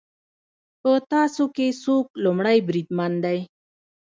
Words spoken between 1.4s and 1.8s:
کې